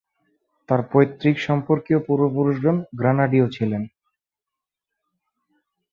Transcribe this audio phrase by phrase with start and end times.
[0.69, 3.83] তাঁর পৈতৃকসম্পর্কীয় পূর্ব-পুরুষগণ গ্রানাডীয় ছিলেন।